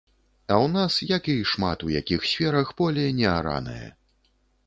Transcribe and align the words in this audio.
А 0.45 0.53
ў 0.61 0.67
нас, 0.75 0.93
як 1.17 1.23
і 1.33 1.35
шмат 1.51 1.85
у 1.89 1.91
якіх 1.99 2.25
сферах, 2.31 2.73
поле 2.79 3.05
неаранае. 3.21 3.87